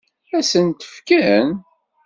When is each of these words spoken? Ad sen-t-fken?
Ad 0.37 0.43
sen-t-fken? 0.51 1.47